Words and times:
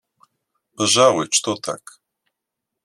Пожалуй, 0.75 1.27
что 1.31 1.55
так. 1.57 2.01